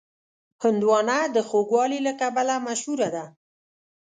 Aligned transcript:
هندوانه 0.63 1.17
د 1.35 1.37
خوږوالي 1.47 1.99
له 2.07 2.13
کبله 2.21 2.55
مشهوره 2.67 3.09
ده. 3.15 3.25